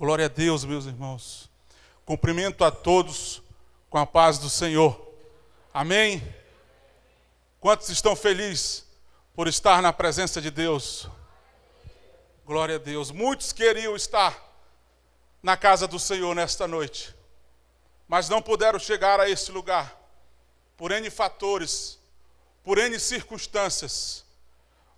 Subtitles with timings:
[0.00, 1.50] Glória a Deus, meus irmãos.
[2.06, 3.42] Cumprimento a todos
[3.90, 4.98] com a paz do Senhor.
[5.74, 6.22] Amém?
[7.60, 8.86] Quantos estão felizes
[9.34, 11.06] por estar na presença de Deus?
[12.46, 13.10] Glória a Deus.
[13.10, 14.42] Muitos queriam estar
[15.42, 17.14] na casa do Senhor nesta noite,
[18.08, 20.00] mas não puderam chegar a esse lugar
[20.78, 21.98] por N fatores,
[22.64, 24.24] por N circunstâncias.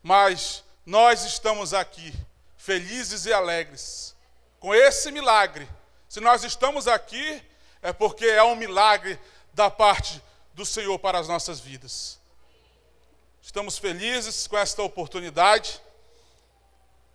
[0.01, 2.15] Mas nós estamos aqui,
[2.57, 4.12] felizes e alegres,
[4.63, 5.69] com esse milagre.
[6.09, 7.43] Se nós estamos aqui,
[7.83, 9.19] é porque é um milagre
[9.53, 10.23] da parte
[10.55, 12.21] do Senhor para as nossas vidas.
[13.43, 15.83] Estamos felizes com esta oportunidade.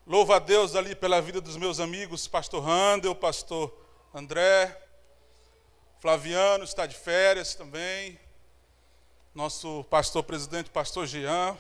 [0.05, 3.73] Louvo a Deus ali pela vida dos meus amigos, pastor Randel, pastor
[4.13, 4.77] André,
[5.99, 8.19] Flaviano está de férias também,
[9.33, 11.57] nosso pastor presidente, pastor Jean.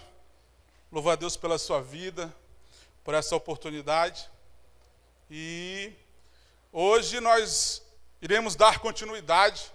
[0.91, 2.35] Louvo a Deus pela sua vida,
[3.05, 4.29] por essa oportunidade.
[5.29, 5.93] E
[6.71, 7.81] hoje nós
[8.21, 9.69] iremos dar continuidade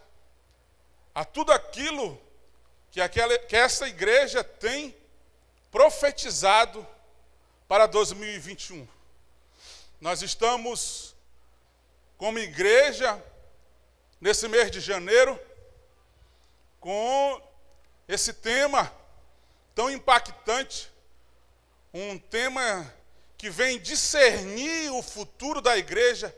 [1.15, 2.18] a tudo aquilo
[2.90, 4.96] que, aquela, que essa igreja tem
[5.71, 6.87] profetizado
[7.68, 8.88] para 2021.
[10.01, 11.15] Nós estamos,
[12.16, 13.23] como igreja,
[14.21, 15.38] nesse mês de janeiro,
[16.80, 17.43] com
[18.09, 18.91] esse tema
[19.74, 20.91] tão impactante,
[21.93, 22.93] um tema
[23.43, 26.32] que vem discernir o futuro da igreja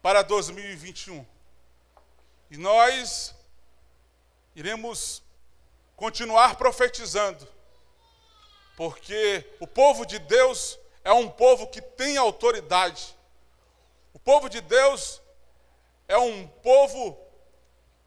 [0.00, 1.26] para 2021.
[2.48, 3.34] E nós
[4.54, 5.20] iremos
[5.96, 7.44] continuar profetizando
[8.76, 13.18] porque o povo de Deus é um povo que tem autoridade.
[14.14, 15.20] O povo de Deus
[16.06, 17.18] é um povo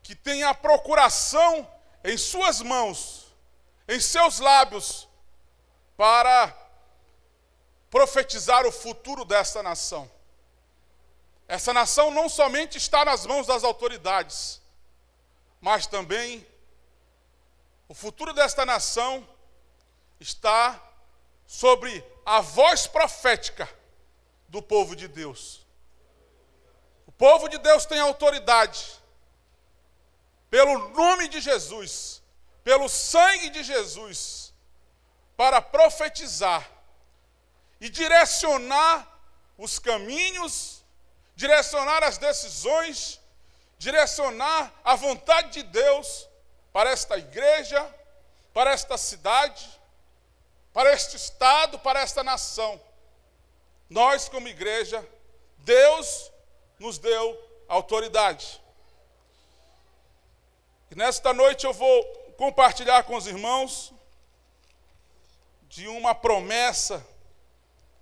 [0.02, 1.70] que tem a procuração
[2.02, 3.28] em suas mãos,
[3.90, 5.06] em seus lábios,
[5.98, 6.61] para
[7.92, 10.10] profetizar o futuro dessa nação.
[11.46, 14.62] Essa nação não somente está nas mãos das autoridades,
[15.60, 16.48] mas também
[17.90, 19.28] o futuro desta nação
[20.18, 20.82] está
[21.46, 23.70] sobre a voz profética
[24.48, 25.68] do povo de Deus.
[27.06, 29.02] O povo de Deus tem autoridade
[30.50, 32.22] pelo nome de Jesus,
[32.64, 34.54] pelo sangue de Jesus,
[35.36, 36.81] para profetizar
[37.82, 39.06] e direcionar
[39.58, 40.82] os caminhos,
[41.36, 43.20] direcionar as decisões,
[43.78, 46.30] direcionar a vontade de Deus
[46.72, 47.84] para esta igreja,
[48.54, 49.82] para esta cidade
[50.74, 52.80] para este Estado, para esta nação.
[53.90, 55.06] Nós, como igreja,
[55.60, 56.32] Deus
[56.80, 57.38] nos deu
[57.68, 58.62] autoridade.
[60.90, 62.04] E nesta noite eu vou
[62.38, 63.94] compartilhar com os irmãos
[65.64, 67.06] de uma promessa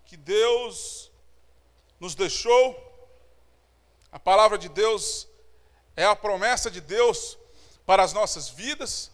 [0.10, 1.12] que Deus
[2.00, 2.76] nos deixou.
[4.12, 5.28] A palavra de Deus
[5.96, 7.38] é a promessa de Deus
[7.86, 9.12] para as nossas vidas.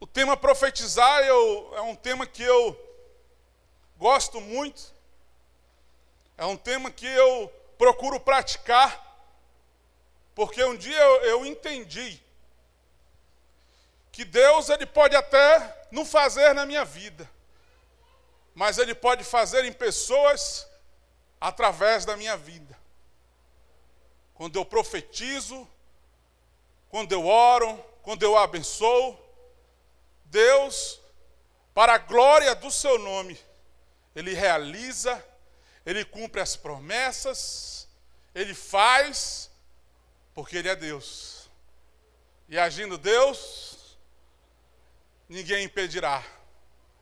[0.00, 2.74] O tema profetizar eu, é um tema que eu
[3.98, 4.94] gosto muito,
[6.38, 8.90] é um tema que eu procuro praticar,
[10.34, 12.18] porque um dia eu, eu entendi
[14.10, 17.28] que Deus ele pode até não fazer na minha vida,
[18.54, 20.66] mas Ele pode fazer em pessoas
[21.40, 22.76] através da minha vida.
[24.34, 25.68] Quando eu profetizo,
[26.88, 29.18] quando eu oro, quando eu abençoo,
[30.24, 31.00] Deus,
[31.74, 33.38] para a glória do seu nome,
[34.14, 35.24] ele realiza,
[35.86, 37.88] ele cumpre as promessas,
[38.34, 39.50] ele faz,
[40.34, 41.48] porque ele é Deus.
[42.48, 43.77] E agindo Deus,
[45.28, 46.24] ninguém impedirá.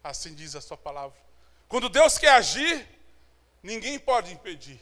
[0.03, 1.17] Assim diz a sua palavra.
[1.69, 2.87] Quando Deus quer agir,
[3.63, 4.81] ninguém pode impedir.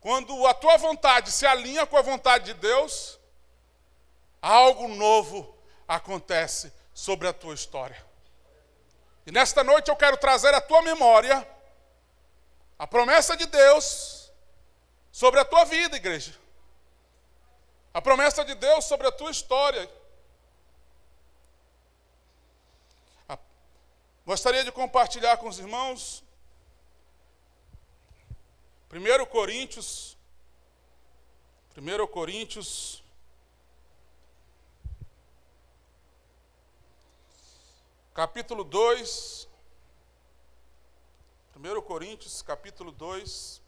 [0.00, 3.18] Quando a tua vontade se alinha com a vontade de Deus,
[4.40, 5.54] algo novo
[5.86, 8.02] acontece sobre a tua história.
[9.26, 11.46] E nesta noite eu quero trazer à tua memória
[12.78, 14.32] a promessa de Deus
[15.12, 16.34] sobre a tua vida, igreja.
[17.92, 19.90] A promessa de Deus sobre a tua história.
[24.24, 26.22] Gostaria de compartilhar com os irmãos
[28.92, 30.16] 1 Coríntios
[31.76, 33.02] 1 Coríntios
[38.20, 39.48] capítulo 2,
[41.56, 43.62] 1 Coríntios, capítulo 2,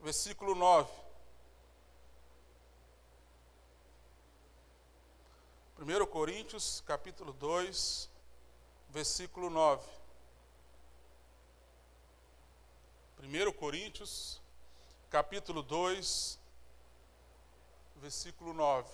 [0.00, 0.90] versículo 9.
[5.78, 8.10] 1 Coríntios, capítulo 2,
[8.92, 9.82] versículo 9.
[13.20, 14.38] 1 Coríntios,
[15.08, 16.38] capítulo 2,
[17.96, 18.90] versículo 9.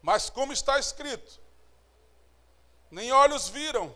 [0.00, 1.40] Mas como está escrito,
[2.88, 3.92] nem olhos viram,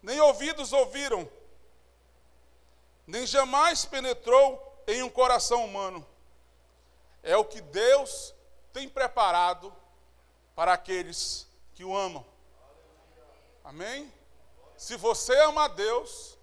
[0.00, 1.30] nem ouvidos ouviram,
[3.06, 6.06] nem jamais penetrou em um coração humano.
[7.22, 8.34] É o que Deus
[8.72, 9.81] tem preparado
[10.54, 12.24] para aqueles que o amam.
[13.64, 14.12] Amém?
[14.76, 16.38] Se você ama a Deus,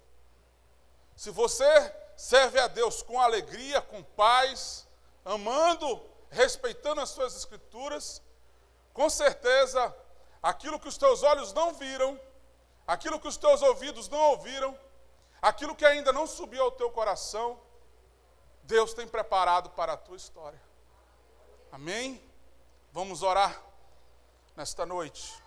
[1.14, 4.86] se você serve a Deus com alegria, com paz,
[5.24, 8.22] amando, respeitando as suas escrituras,
[8.92, 9.94] com certeza
[10.42, 12.18] aquilo que os teus olhos não viram,
[12.86, 14.76] aquilo que os teus ouvidos não ouviram,
[15.40, 17.60] aquilo que ainda não subiu ao teu coração,
[18.62, 20.60] Deus tem preparado para a tua história.
[21.72, 22.22] Amém?
[22.92, 23.69] Vamos orar
[24.60, 25.42] nesta noite.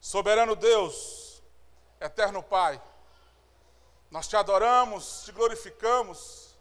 [0.00, 1.40] Soberano Deus,
[2.00, 2.82] eterno Pai,
[4.10, 6.58] nós te adoramos, te glorificamos,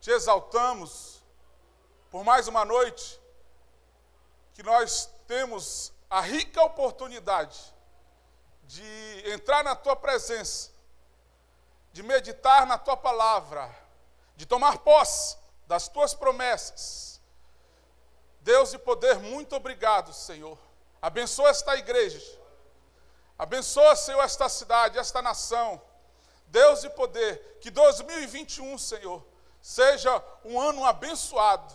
[0.00, 1.22] te exaltamos
[2.10, 3.20] por mais uma noite
[4.54, 7.60] que nós temos a rica oportunidade
[8.62, 10.70] de entrar na tua presença,
[11.92, 13.70] de meditar na tua palavra,
[14.34, 17.20] de tomar posse das tuas promessas.
[18.40, 20.65] Deus de poder, muito obrigado, Senhor.
[21.00, 22.20] Abençoa esta igreja.
[23.38, 25.80] Abençoa, Senhor, esta cidade, esta nação.
[26.46, 29.24] Deus de poder, que 2021, Senhor,
[29.60, 31.74] seja um ano abençoado.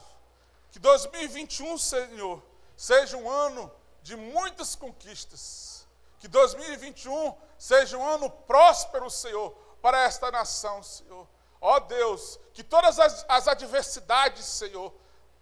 [0.71, 2.41] Que 2021, Senhor,
[2.75, 3.71] seja um ano
[4.01, 5.85] de muitas conquistas.
[6.17, 9.51] Que 2021 seja um ano próspero, Senhor,
[9.81, 11.27] para esta nação, Senhor.
[11.59, 14.91] Ó Deus, que todas as, as adversidades, Senhor,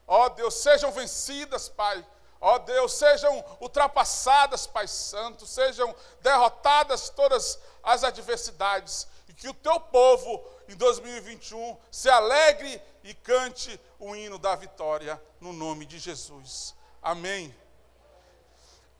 [0.05, 2.05] ó Deus, sejam vencidas, Pai
[2.41, 9.79] Ó Deus, sejam ultrapassadas, Pai Santo, sejam derrotadas todas as adversidades e que o teu
[9.79, 16.75] povo em 2021 se alegre e cante o hino da vitória no nome de Jesus.
[17.01, 17.53] Amém.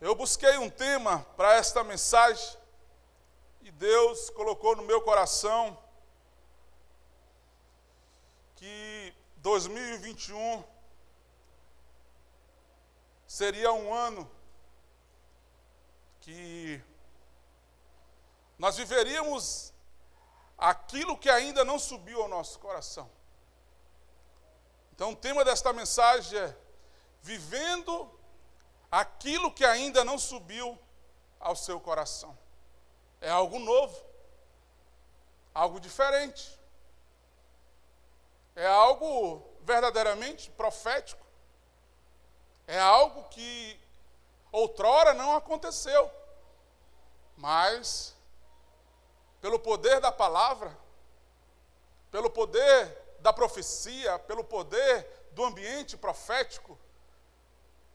[0.01, 2.57] Eu busquei um tema para esta mensagem
[3.61, 5.77] e Deus colocou no meu coração
[8.55, 10.63] que 2021
[13.29, 14.29] seria um ano
[16.19, 16.81] que
[18.57, 19.71] nós viveríamos
[20.57, 23.07] aquilo que ainda não subiu ao nosso coração.
[24.91, 26.57] Então, o tema desta mensagem é:
[27.21, 28.11] vivendo
[28.91, 30.77] aquilo que ainda não subiu
[31.39, 32.35] ao seu coração.
[33.21, 33.95] É algo novo,
[35.53, 36.59] algo diferente,
[38.55, 41.28] é algo verdadeiramente profético.
[42.69, 43.79] É algo que
[44.51, 46.11] outrora não aconteceu,
[47.35, 48.15] mas
[49.41, 50.77] pelo poder da palavra,
[52.11, 56.77] pelo poder da profecia, pelo poder do ambiente profético,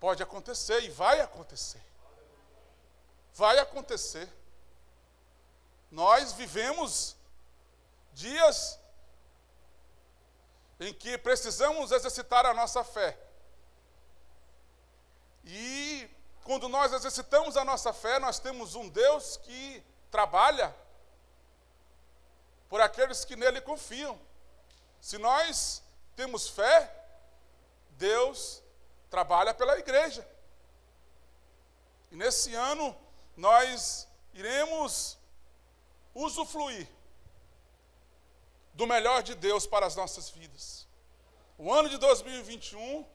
[0.00, 1.80] pode acontecer e vai acontecer.
[3.32, 4.28] Vai acontecer.
[5.88, 7.14] Nós vivemos
[8.12, 8.76] dias
[10.80, 13.23] em que precisamos exercitar a nossa fé.
[15.44, 16.08] E
[16.42, 20.74] quando nós exercitamos a nossa fé, nós temos um Deus que trabalha
[22.68, 24.18] por aqueles que nele confiam.
[25.00, 25.82] Se nós
[26.16, 26.92] temos fé,
[27.90, 28.62] Deus
[29.10, 30.26] trabalha pela igreja.
[32.10, 32.96] E nesse ano
[33.36, 35.18] nós iremos
[36.14, 36.88] usufruir
[38.72, 40.86] do melhor de Deus para as nossas vidas.
[41.56, 43.06] O ano de 2021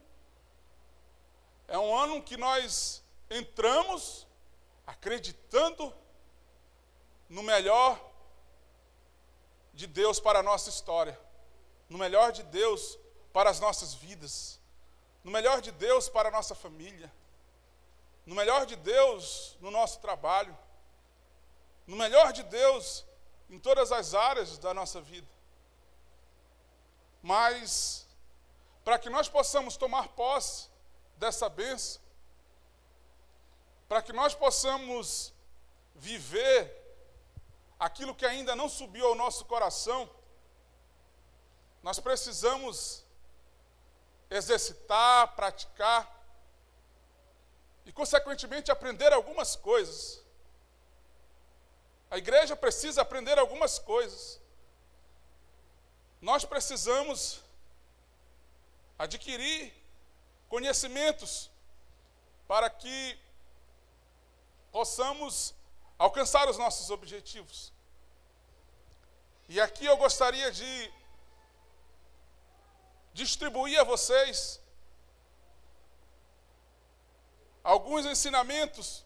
[1.69, 4.27] é um ano que nós entramos
[4.87, 5.93] acreditando
[7.29, 8.03] no melhor
[9.71, 11.17] de Deus para a nossa história,
[11.87, 12.97] no melhor de Deus
[13.31, 14.59] para as nossas vidas,
[15.23, 17.13] no melhor de Deus para a nossa família,
[18.25, 20.57] no melhor de Deus no nosso trabalho,
[21.85, 23.05] no melhor de Deus
[23.47, 25.27] em todas as áreas da nossa vida.
[27.21, 28.07] Mas,
[28.83, 30.68] para que nós possamos tomar posse
[31.19, 32.01] dessa bênção,
[33.89, 35.33] para que nós possamos
[35.93, 36.57] viver
[37.77, 40.09] aquilo que ainda não subiu ao nosso coração,
[41.83, 43.03] nós precisamos
[44.29, 46.01] exercitar, praticar
[47.85, 50.23] e, consequentemente, aprender algumas coisas.
[52.09, 54.39] A igreja precisa aprender algumas coisas.
[56.21, 57.41] Nós precisamos
[58.97, 59.78] adquirir
[60.49, 61.49] conhecimentos
[62.47, 63.17] para que
[64.71, 65.53] possamos
[65.97, 67.71] alcançar os nossos objetivos.
[69.47, 70.93] E aqui eu gostaria de
[73.13, 74.59] distribuir a vocês
[77.63, 79.05] alguns ensinamentos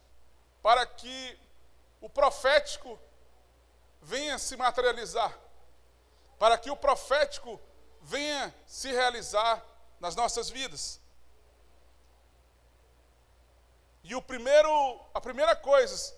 [0.62, 1.38] para que
[2.00, 3.00] o profético
[4.02, 5.38] venha se materializar,
[6.38, 7.60] para que o profético
[8.02, 9.66] venha se realizar
[10.00, 11.02] nas nossas vidas.
[14.03, 16.13] E o primeiro, a primeira coisa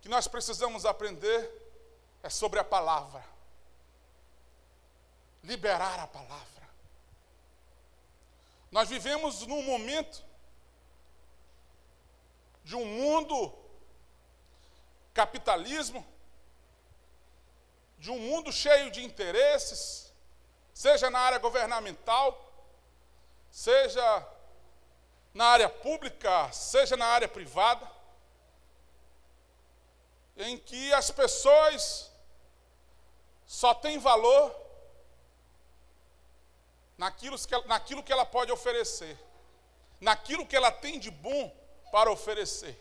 [0.00, 1.50] que nós precisamos aprender
[2.22, 3.24] é sobre a palavra.
[5.42, 6.46] Liberar a palavra.
[8.70, 10.24] Nós vivemos num momento
[12.62, 13.56] de um mundo
[15.14, 16.06] capitalismo,
[17.98, 20.12] de um mundo cheio de interesses,
[20.74, 22.52] seja na área governamental,
[23.50, 24.28] seja
[25.36, 27.86] na área pública, seja na área privada,
[30.34, 32.10] em que as pessoas
[33.46, 34.56] só têm valor
[36.96, 39.14] naquilo que, ela, naquilo que ela pode oferecer,
[40.00, 41.54] naquilo que ela tem de bom
[41.92, 42.74] para oferecer.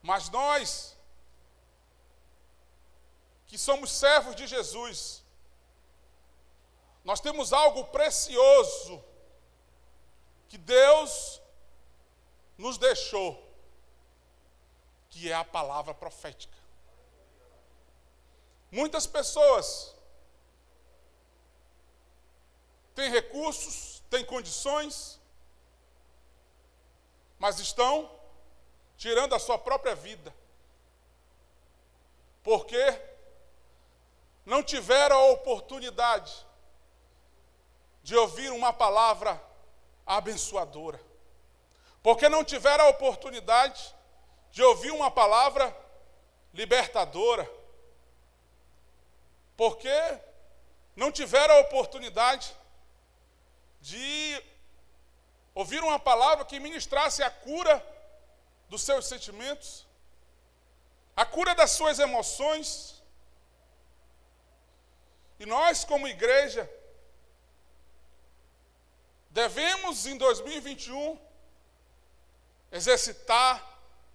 [0.00, 0.96] Mas nós,
[3.46, 5.22] que somos servos de Jesus,
[7.04, 9.11] nós temos algo precioso
[10.52, 11.40] que Deus
[12.58, 13.42] nos deixou,
[15.08, 16.58] que é a palavra profética.
[18.70, 19.96] Muitas pessoas
[22.94, 25.18] têm recursos, têm condições,
[27.38, 28.14] mas estão
[28.98, 30.34] tirando a sua própria vida.
[32.42, 33.00] Porque
[34.44, 36.46] não tiveram a oportunidade
[38.02, 39.51] de ouvir uma palavra
[40.06, 41.00] abençoadora.
[42.02, 43.94] Porque não tiveram a oportunidade
[44.50, 45.74] de ouvir uma palavra
[46.52, 47.48] libertadora.
[49.56, 50.18] Porque
[50.96, 52.54] não tiveram a oportunidade
[53.80, 54.42] de
[55.54, 57.84] ouvir uma palavra que ministrasse a cura
[58.68, 59.86] dos seus sentimentos,
[61.14, 63.02] a cura das suas emoções.
[65.38, 66.68] E nós, como igreja,
[69.32, 71.18] devemos em 2021
[72.70, 73.66] exercitar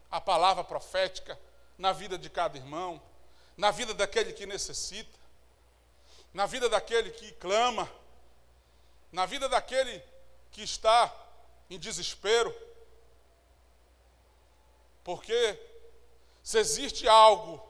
[0.09, 1.37] a palavra profética
[1.77, 3.01] na vida de cada irmão,
[3.55, 5.17] na vida daquele que necessita,
[6.33, 7.91] na vida daquele que clama,
[9.11, 10.03] na vida daquele
[10.51, 11.13] que está
[11.69, 12.55] em desespero.
[15.03, 15.59] Porque
[16.43, 17.65] se existe algo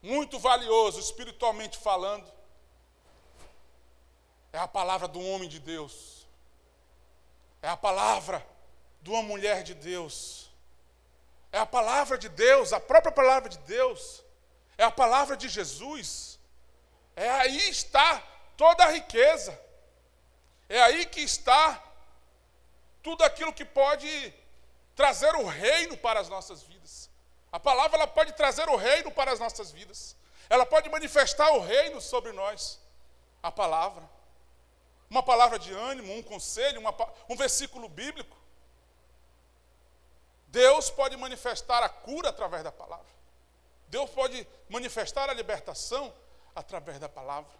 [0.00, 2.30] muito valioso espiritualmente falando,
[4.54, 6.28] é a palavra do homem de Deus.
[7.60, 8.46] É a palavra
[9.02, 10.48] de uma mulher de Deus.
[11.50, 14.22] É a palavra de Deus, a própria palavra de Deus.
[14.78, 16.38] É a palavra de Jesus.
[17.16, 18.22] É aí está
[18.56, 19.60] toda a riqueza.
[20.68, 21.82] É aí que está
[23.02, 24.32] tudo aquilo que pode
[24.94, 27.10] trazer o reino para as nossas vidas.
[27.50, 30.16] A palavra ela pode trazer o reino para as nossas vidas.
[30.48, 32.78] Ela pode manifestar o reino sobre nós.
[33.42, 34.13] A palavra.
[35.08, 36.94] Uma palavra de ânimo, um conselho, uma,
[37.28, 38.36] um versículo bíblico.
[40.48, 43.12] Deus pode manifestar a cura através da palavra.
[43.88, 46.12] Deus pode manifestar a libertação
[46.54, 47.52] através da palavra.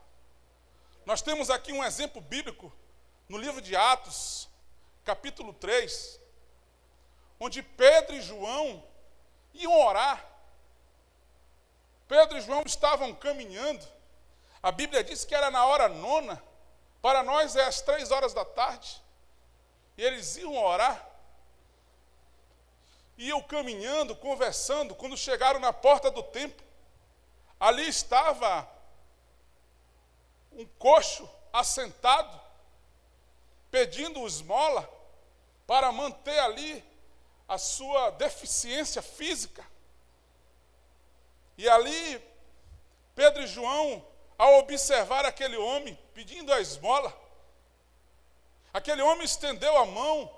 [1.04, 2.72] Nós temos aqui um exemplo bíblico
[3.28, 4.48] no livro de Atos,
[5.04, 6.20] capítulo 3,
[7.38, 8.82] onde Pedro e João
[9.52, 10.24] iam orar.
[12.08, 13.86] Pedro e João estavam caminhando.
[14.62, 16.42] A Bíblia diz que era na hora nona.
[17.04, 18.98] Para nós é às três horas da tarde.
[19.94, 21.06] E eles iam orar.
[23.18, 24.94] Iam caminhando, conversando.
[24.94, 26.64] Quando chegaram na porta do templo,
[27.60, 28.66] ali estava
[30.50, 32.40] um coxo assentado,
[33.70, 34.90] pedindo esmola
[35.66, 36.82] para manter ali
[37.46, 39.62] a sua deficiência física.
[41.58, 42.18] E ali,
[43.14, 47.12] Pedro e João, ao observar aquele homem pedindo a esmola,
[48.72, 50.30] aquele homem estendeu a mão,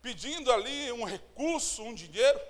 [0.00, 2.40] pedindo ali um recurso, um dinheiro,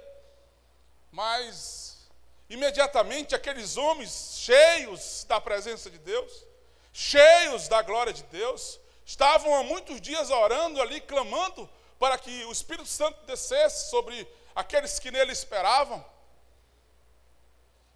[1.11, 2.11] mas
[2.49, 6.47] imediatamente aqueles homens cheios da presença de Deus,
[6.93, 11.69] cheios da glória de Deus, estavam há muitos dias orando ali, clamando
[11.99, 16.05] para que o Espírito Santo descesse sobre aqueles que nele esperavam.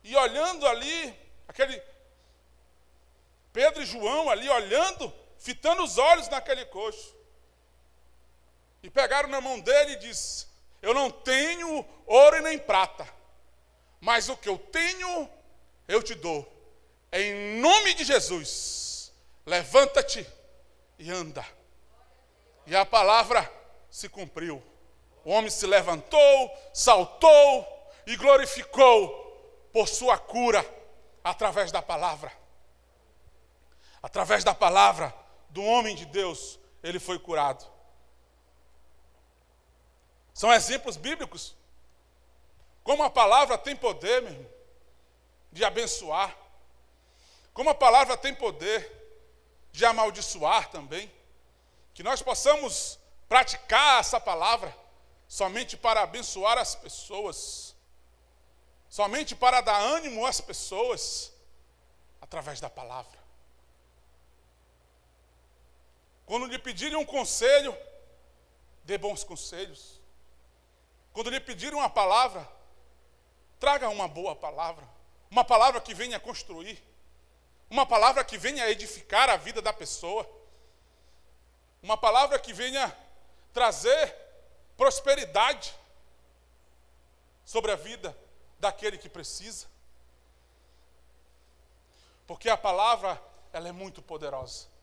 [0.05, 1.83] E olhando ali, aquele
[3.57, 7.17] Pedro e João ali olhando, fitando os olhos naquele coxo.
[8.83, 10.47] E pegaram na mão dele e disse:
[10.83, 13.09] Eu não tenho ouro e nem prata,
[13.99, 15.27] mas o que eu tenho,
[15.89, 16.47] eu te dou,
[17.11, 19.11] em nome de Jesus,
[19.47, 20.27] levanta-te
[20.99, 21.43] e anda.
[22.67, 23.51] E a palavra
[23.89, 24.63] se cumpriu.
[25.25, 30.63] O homem se levantou, saltou e glorificou por sua cura
[31.25, 32.45] através da palavra.
[34.07, 35.13] Através da palavra
[35.51, 37.67] do homem de Deus, ele foi curado.
[40.33, 41.57] São exemplos bíblicos.
[42.85, 44.51] Como a palavra tem poder, meu irmão,
[45.51, 46.37] de abençoar.
[47.53, 48.81] Como a palavra tem poder
[49.73, 51.13] de amaldiçoar também.
[51.93, 54.73] Que nós possamos praticar essa palavra
[55.27, 57.75] somente para abençoar as pessoas,
[58.89, 61.33] somente para dar ânimo às pessoas,
[62.21, 63.16] através da palavra.
[66.27, 67.77] Quando lhe pedirem um conselho,
[68.83, 70.01] dê bons conselhos.
[71.13, 72.47] Quando lhe pedirem uma palavra,
[73.61, 74.87] traga uma boa palavra,
[75.31, 76.83] uma palavra que venha construir,
[77.71, 80.29] uma palavra que venha edificar a vida da pessoa,
[81.81, 82.95] uma palavra que venha
[83.53, 84.15] trazer
[84.77, 85.75] prosperidade
[87.45, 88.17] sobre a vida
[88.59, 89.67] daquele que precisa.
[92.27, 94.76] Porque a palavra, ela é muito poderosa.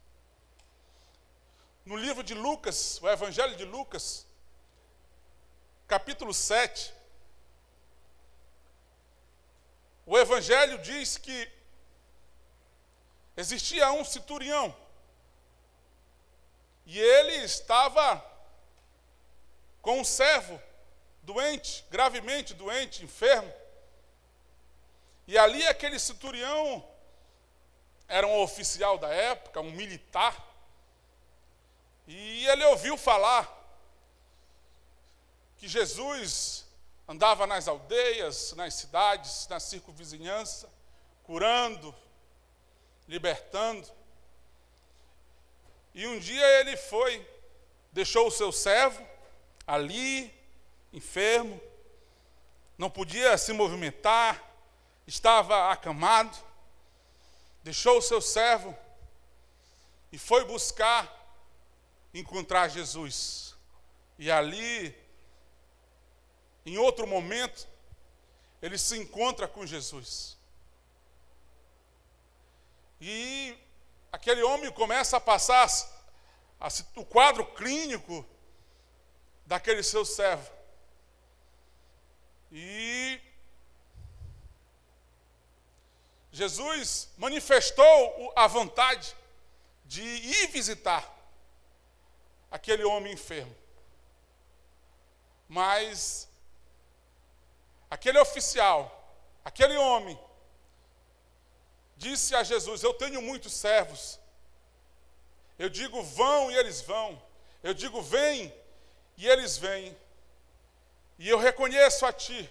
[1.86, 4.26] No livro de Lucas, o Evangelho de Lucas,
[5.86, 6.94] capítulo 7,
[10.06, 11.52] o Evangelho diz que
[13.36, 14.74] existia um centurião
[16.86, 18.24] e ele estava
[19.82, 20.62] com um servo
[21.22, 23.54] doente, gravemente doente, enfermo.
[25.28, 26.86] E ali aquele centurião
[28.08, 30.53] era um oficial da época, um militar.
[32.08, 33.50] E ele ouviu falar
[35.58, 36.66] que Jesus
[37.08, 40.70] andava nas aldeias, nas cidades, na circunvizinhança,
[41.24, 41.96] curando,
[43.08, 43.90] libertando.
[45.94, 47.26] E um dia ele foi,
[47.92, 49.06] deixou o seu servo
[49.66, 50.34] ali,
[50.92, 51.62] enfermo,
[52.78, 54.44] não podia se movimentar,
[55.08, 56.38] estava acamado,
[57.64, 58.78] deixou o seu servo
[60.12, 61.23] e foi buscar
[62.14, 63.56] encontrar Jesus.
[64.18, 64.96] E ali,
[66.66, 67.68] em outro momento,
[68.62, 70.38] ele se encontra com Jesus.
[73.02, 73.58] E
[74.12, 75.68] aquele homem começa a passar
[76.60, 78.26] a, a, o quadro clínico
[79.46, 80.50] daquele seu servo.
[82.52, 83.20] E
[86.32, 89.16] Jesus manifestou a vontade
[89.86, 91.12] de ir visitar
[92.54, 93.56] aquele homem enfermo.
[95.50, 96.30] Mas
[97.90, 98.80] aquele oficial,
[99.44, 100.18] aquele homem,
[101.98, 104.20] disse a Jesus: Eu tenho muitos servos.
[105.58, 107.20] Eu digo vão e eles vão.
[107.64, 108.54] Eu digo vem
[109.18, 109.98] e eles vêm.
[111.18, 112.50] E eu reconheço a Ti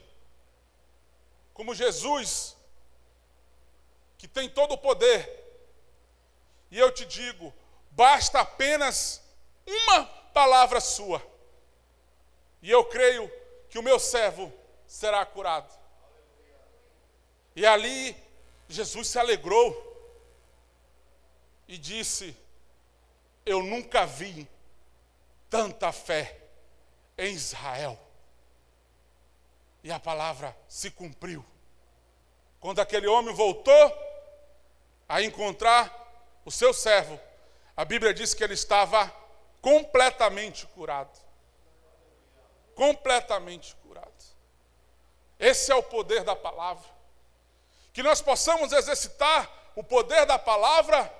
[1.55, 2.57] como Jesus,
[4.19, 5.21] que tem todo o poder.
[6.73, 7.55] E eu te digo:
[7.93, 9.22] basta apenas
[9.67, 11.23] uma palavra Sua.
[12.61, 13.31] E eu creio
[13.69, 14.53] que o meu servo
[14.87, 15.73] será curado.
[17.55, 18.17] E ali
[18.69, 19.93] Jesus se alegrou
[21.69, 22.37] e disse:
[23.45, 24.49] Eu nunca vi
[25.51, 26.39] tanta fé
[27.19, 27.99] em Israel.
[29.83, 31.45] E a palavra se cumpriu.
[32.61, 33.93] Quando aquele homem voltou
[35.09, 35.93] a encontrar
[36.45, 37.19] o seu servo,
[37.77, 39.13] a Bíblia diz que ele estava
[39.63, 41.19] completamente curado.
[42.75, 44.13] Completamente curado.
[45.39, 46.91] Esse é o poder da palavra.
[47.93, 51.11] Que nós possamos exercitar o poder da palavra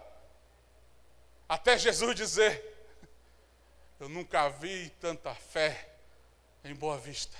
[1.49, 2.73] até Jesus dizer:
[4.01, 5.95] eu nunca vi tanta fé
[6.65, 7.37] em Boa Vista.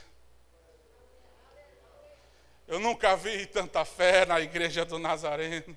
[2.69, 5.77] Eu nunca vi tanta fé na igreja do Nazareno.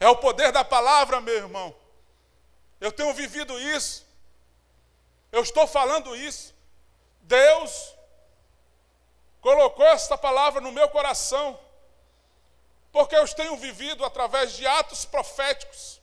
[0.00, 1.74] É o poder da palavra, meu irmão.
[2.80, 4.06] Eu tenho vivido isso.
[5.32, 6.54] Eu estou falando isso.
[7.22, 7.94] Deus
[9.40, 11.58] colocou essa palavra no meu coração,
[12.92, 16.00] porque eu tenho vivido através de atos proféticos.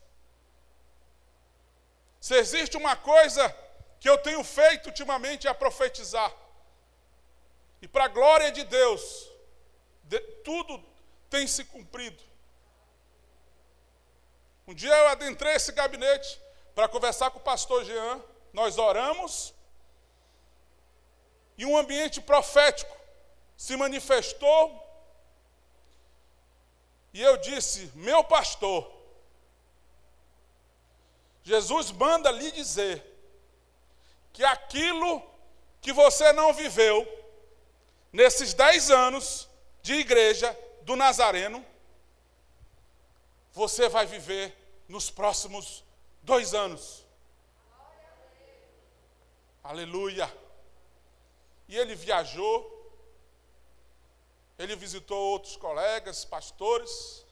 [2.19, 3.53] Se existe uma coisa
[3.99, 6.31] que eu tenho feito ultimamente é profetizar.
[7.81, 9.29] E para a glória de Deus,
[10.03, 10.81] de, tudo
[11.29, 12.21] tem se cumprido.
[14.67, 16.39] Um dia eu adentrei esse gabinete
[16.73, 19.53] para conversar com o pastor Jean, nós oramos,
[21.57, 22.95] e um ambiente profético
[23.55, 24.81] se manifestou,
[27.13, 28.91] E eu disse: Meu pastor,
[31.43, 33.03] Jesus manda lhe dizer
[34.33, 35.21] que aquilo
[35.79, 37.07] que você não viveu
[38.12, 39.47] nesses dez anos
[39.83, 41.63] de igreja do Nazareno,
[43.51, 44.57] você vai viver
[44.88, 45.82] nos próximos
[46.23, 47.05] dois anos.
[49.63, 50.31] Aleluia.
[51.67, 52.69] E ele viajou,
[54.57, 57.25] ele visitou outros colegas, pastores,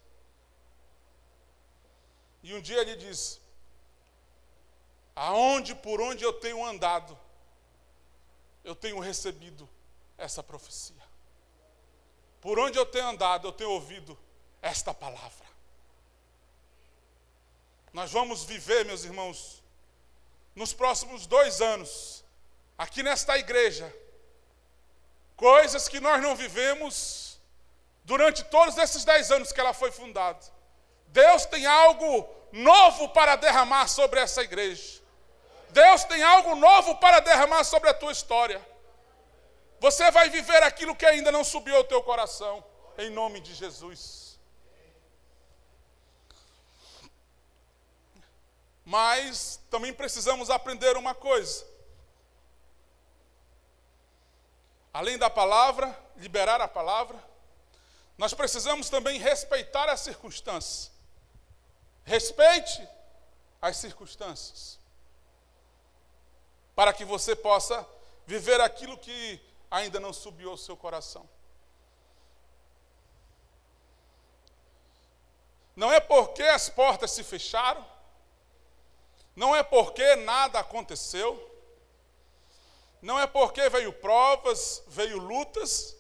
[2.43, 3.39] e um dia ele disse:
[5.15, 7.17] Aonde, por onde eu tenho andado,
[8.63, 9.67] eu tenho recebido
[10.17, 11.01] essa profecia.
[12.39, 14.17] Por onde eu tenho andado, eu tenho ouvido
[14.62, 15.50] esta palavra.
[17.93, 19.62] Nós vamos viver, meus irmãos,
[20.56, 22.23] nos próximos dois anos,
[22.77, 23.93] aqui nesta igreja,
[25.36, 27.39] coisas que nós não vivemos
[28.04, 30.39] durante todos esses dez anos que ela foi fundada.
[31.08, 35.01] Deus tem algo novo para derramar sobre essa igreja.
[35.69, 38.65] Deus tem algo novo para derramar sobre a tua história.
[39.80, 42.63] Você vai viver aquilo que ainda não subiu ao teu coração,
[42.97, 44.31] em nome de Jesus.
[48.86, 51.65] Mas também precisamos aprender uma coisa.
[54.94, 57.17] Além da palavra, liberar a palavra,
[58.17, 60.91] nós precisamos também respeitar as circunstâncias.
[62.04, 62.88] Respeite
[63.62, 64.80] as circunstâncias
[66.76, 67.88] para que você possa
[68.26, 69.39] viver aquilo que
[69.70, 71.30] ainda não subiu ao seu coração.
[75.76, 77.86] Não é porque as portas se fecharam,
[79.36, 81.50] não é porque nada aconteceu,
[83.02, 85.96] não é porque veio provas, veio lutas,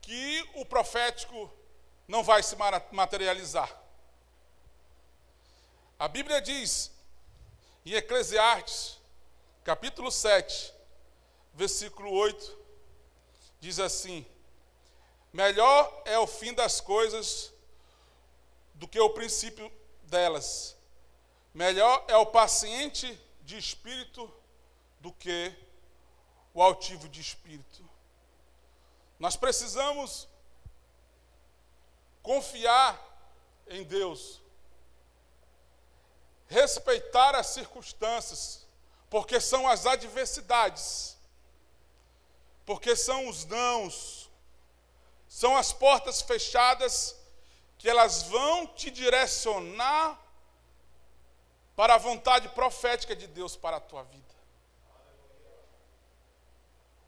[0.00, 1.50] que o profético
[2.06, 2.56] não vai se
[2.92, 3.74] materializar.
[5.98, 6.90] A Bíblia diz
[7.86, 8.98] em Eclesiastes
[9.62, 10.74] capítulo 7,
[11.54, 12.58] versículo 8,
[13.60, 14.26] diz assim:
[15.32, 17.52] Melhor é o fim das coisas
[18.74, 19.72] do que o princípio
[20.02, 20.73] delas.
[21.54, 24.28] Melhor é o paciente de espírito
[24.98, 25.54] do que
[26.52, 27.88] o altivo de espírito.
[29.20, 30.26] Nós precisamos
[32.24, 33.00] confiar
[33.68, 34.40] em Deus,
[36.48, 38.66] respeitar as circunstâncias,
[39.08, 41.16] porque são as adversidades,
[42.66, 44.28] porque são os nãos,
[45.28, 47.14] são as portas fechadas
[47.78, 50.23] que elas vão te direcionar
[51.76, 54.34] para a vontade profética de Deus para a tua vida.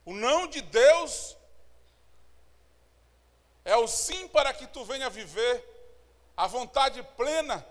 [0.05, 1.37] O não de Deus
[3.65, 5.65] é o sim para que tu venha viver
[6.37, 7.67] a vontade plena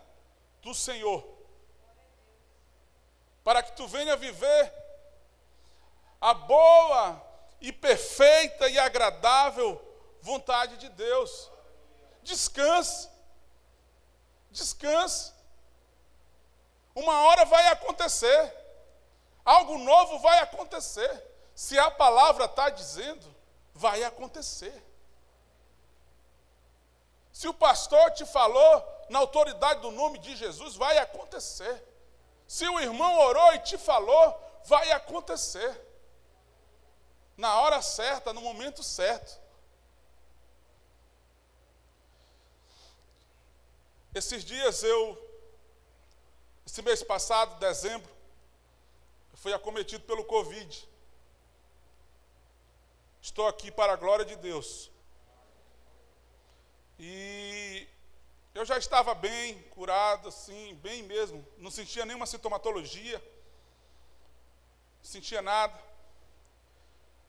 [0.62, 1.36] do Senhor
[3.46, 4.74] para que tu venha viver
[6.20, 7.24] a boa
[7.62, 9.80] e perfeita e agradável
[10.20, 11.52] vontade de Deus.
[12.24, 13.08] Descanse.
[14.50, 15.32] Descanse.
[16.96, 18.54] Uma hora vai acontecer.
[19.44, 21.24] Algo novo vai acontecer.
[21.54, 23.26] Se a palavra está dizendo,
[23.74, 24.84] vai acontecer.
[27.32, 31.84] Se o pastor te falou na autoridade do nome de Jesus, vai acontecer.
[32.48, 35.82] Se o irmão orou e te falou, vai acontecer.
[37.36, 39.38] Na hora certa, no momento certo.
[44.14, 45.25] Esses dias eu,
[46.66, 48.10] esse mês passado, dezembro,
[49.32, 50.90] eu fui acometido pelo Covid.
[53.22, 54.90] Estou aqui para a glória de Deus.
[56.98, 57.88] E
[58.54, 61.46] eu já estava bem, curado, assim, bem mesmo.
[61.58, 63.20] Não sentia nenhuma sintomatologia.
[64.98, 65.78] Não sentia nada.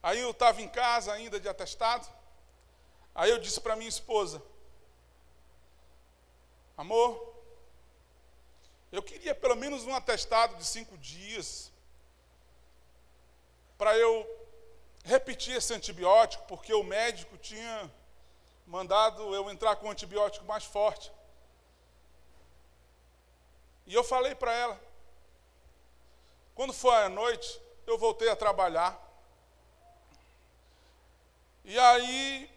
[0.01, 2.07] Aí eu estava em casa ainda de atestado.
[3.13, 4.41] Aí eu disse para minha esposa:
[6.77, 7.36] Amor,
[8.91, 11.71] eu queria pelo menos um atestado de cinco dias
[13.77, 14.27] para eu
[15.03, 17.91] repetir esse antibiótico, porque o médico tinha
[18.65, 21.11] mandado eu entrar com um antibiótico mais forte.
[23.85, 24.81] E eu falei para ela.
[26.53, 28.99] Quando foi à noite, eu voltei a trabalhar.
[31.63, 32.49] E aí,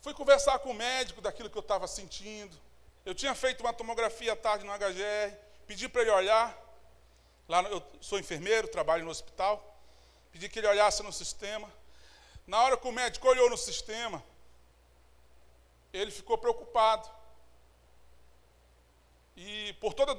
[0.00, 2.56] fui conversar com o médico daquilo que eu estava sentindo.
[3.04, 5.34] Eu tinha feito uma tomografia à tarde no HGR,
[5.66, 6.56] pedi para ele olhar.
[7.48, 9.66] Lá eu sou enfermeiro, trabalho no hospital.
[10.30, 11.70] Pedi que ele olhasse no sistema.
[12.46, 14.22] Na hora que o médico olhou no sistema,
[15.92, 17.10] ele ficou preocupado.
[19.34, 20.14] E por toda,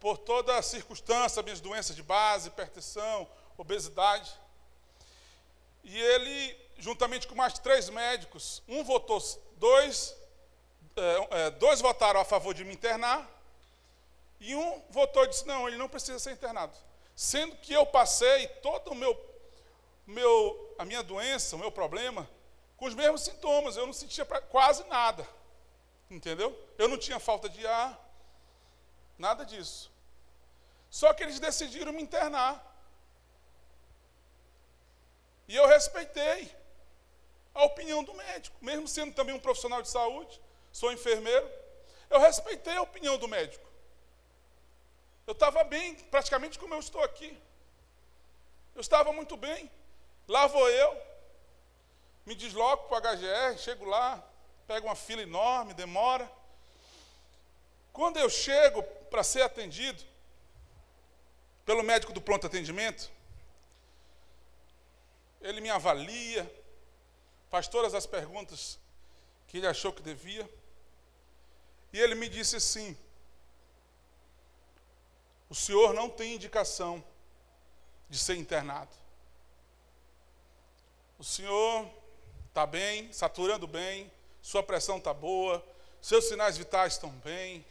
[0.00, 4.32] por toda a circunstância, minhas doenças de base, hipertensão, obesidade.
[5.84, 9.20] E ele, juntamente com mais três médicos, um votou,
[9.56, 10.17] dois,
[10.96, 13.28] é, é, dois votaram a favor de me internar,
[14.40, 16.76] e um votou e disse: não, ele não precisa ser internado.
[17.14, 19.18] Sendo que eu passei todo o meu,
[20.06, 22.28] meu, a minha doença, o meu problema,
[22.76, 25.26] com os mesmos sintomas, eu não sentia quase nada.
[26.10, 26.56] Entendeu?
[26.78, 27.98] Eu não tinha falta de ar,
[29.18, 29.90] nada disso.
[30.88, 32.64] Só que eles decidiram me internar.
[35.46, 36.54] E eu respeitei
[37.54, 40.40] a opinião do médico, mesmo sendo também um profissional de saúde,
[40.72, 41.48] sou enfermeiro,
[42.10, 43.66] eu respeitei a opinião do médico.
[45.26, 47.38] Eu estava bem, praticamente como eu estou aqui.
[48.74, 49.70] Eu estava muito bem.
[50.26, 50.96] Lá vou eu,
[52.24, 54.22] me desloco para o HGR, chego lá,
[54.66, 56.30] pego uma fila enorme, demora.
[57.92, 60.02] Quando eu chego para ser atendido
[61.64, 63.10] pelo médico do pronto atendimento,
[65.40, 66.50] ele me avalia,
[67.50, 68.78] faz todas as perguntas
[69.46, 70.48] que ele achou que devia.
[71.92, 72.96] E ele me disse assim:
[75.48, 77.02] o senhor não tem indicação
[78.08, 78.90] de ser internado.
[81.18, 81.88] O senhor
[82.48, 84.10] está bem, saturando bem,
[84.42, 85.64] sua pressão está boa,
[86.00, 87.64] seus sinais vitais estão bem,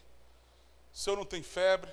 [0.94, 1.92] o senhor não tem febre.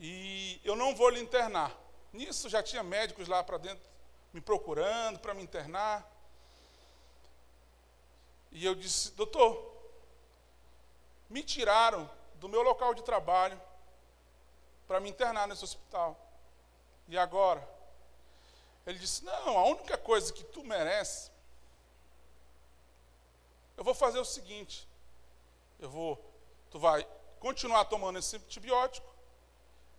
[0.00, 1.72] E eu não vou lhe internar.
[2.12, 3.92] Nisso já tinha médicos lá para dentro
[4.32, 6.10] me procurando para me internar.
[8.50, 9.71] E eu disse, doutor,
[11.32, 13.58] me tiraram do meu local de trabalho
[14.86, 16.14] para me internar nesse hospital.
[17.08, 17.66] E agora?
[18.86, 21.30] Ele disse: Não, a única coisa que tu merece,
[23.78, 24.86] eu vou fazer o seguinte:
[25.78, 26.22] eu vou,
[26.70, 27.06] tu vai
[27.40, 29.10] continuar tomando esse antibiótico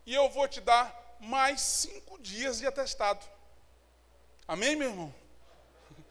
[0.05, 3.25] e eu vou te dar mais cinco dias de atestado.
[4.47, 5.15] Amém, meu irmão?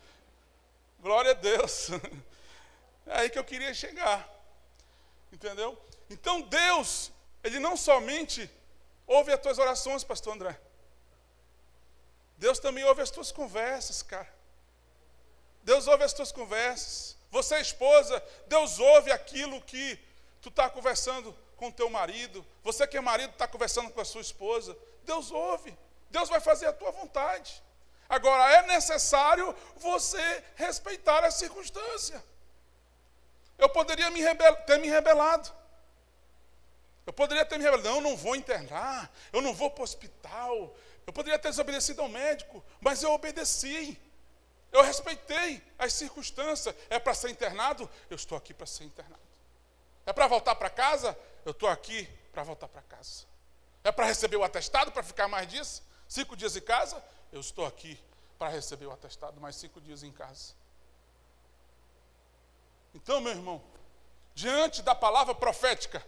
[1.00, 1.90] Glória a Deus.
[3.04, 4.32] É aí que eu queria chegar.
[5.33, 5.77] Entendeu?
[6.11, 7.11] Então Deus,
[7.42, 8.49] Ele não somente
[9.07, 10.61] ouve as tuas orações, pastor André.
[12.37, 14.33] Deus também ouve as tuas conversas, cara.
[15.62, 17.16] Deus ouve as tuas conversas.
[17.31, 19.99] Você, esposa, Deus ouve aquilo que
[20.42, 22.45] tu está conversando com teu marido.
[22.62, 24.77] Você que é marido está conversando com a sua esposa.
[25.05, 25.77] Deus ouve.
[26.11, 27.62] Deus vai fazer a tua vontade.
[28.09, 32.23] Agora, é necessário você respeitar a circunstância.
[33.62, 34.20] Eu poderia me
[34.66, 35.48] ter me rebelado.
[37.07, 39.85] Eu poderia ter me rebelado, não, eu não vou internar, eu não vou para o
[39.85, 40.75] hospital.
[41.07, 43.96] Eu poderia ter desobedecido ao médico, mas eu obedeci.
[44.72, 46.75] Eu respeitei as circunstâncias.
[46.90, 47.88] É para ser internado?
[48.11, 49.22] Eu estou aqui para ser internado.
[50.05, 51.16] É para voltar para casa?
[51.44, 53.27] Eu estou aqui para voltar para casa.
[53.85, 55.83] É para receber o atestado, para ficar mais dias?
[56.09, 57.01] Cinco dias em casa?
[57.31, 57.96] Eu estou aqui
[58.40, 60.53] para receber o atestado, mais cinco dias em casa.
[62.94, 63.62] Então, meu irmão,
[64.35, 66.05] diante da palavra profética,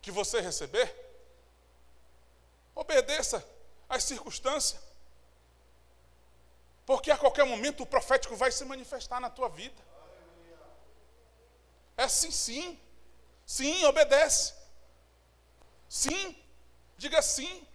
[0.00, 0.94] que você receber,
[2.74, 3.46] obedeça
[3.88, 4.82] às circunstâncias.
[6.84, 9.80] Porque a qualquer momento o profético vai se manifestar na tua vida.
[11.96, 12.80] É sim, sim.
[13.46, 14.54] Sim, obedece.
[15.88, 16.36] Sim,
[16.96, 17.66] diga sim,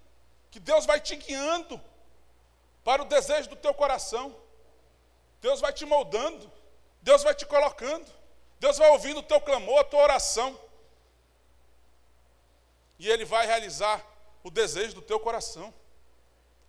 [0.52, 1.82] que Deus vai te guiando
[2.84, 4.36] para o desejo do teu coração.
[5.41, 6.52] Deus vai te moldando,
[7.02, 8.12] Deus vai te colocando,
[8.60, 10.60] Deus vai ouvindo o teu clamor, a tua oração
[13.00, 14.06] e Ele vai realizar
[14.43, 15.74] o desejo do teu coração.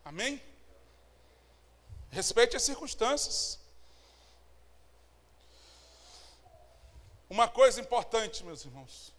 [0.05, 0.40] Amém?
[2.11, 3.59] Respeite as circunstâncias.
[7.29, 9.12] Uma coisa importante, meus irmãos,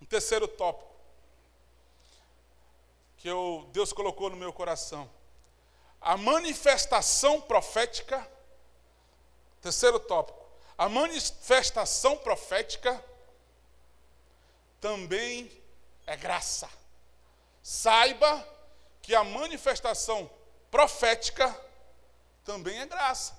[0.00, 0.90] um terceiro tópico
[3.16, 5.08] que eu, Deus colocou no meu coração.
[6.00, 8.26] A manifestação profética,
[9.60, 10.39] terceiro tópico,
[10.80, 13.04] a manifestação profética
[14.80, 15.52] também
[16.06, 16.70] é graça.
[17.62, 18.48] Saiba
[19.02, 20.30] que a manifestação
[20.70, 21.54] profética
[22.46, 23.38] também é graça.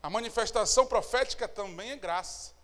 [0.00, 2.54] A manifestação profética também é graça.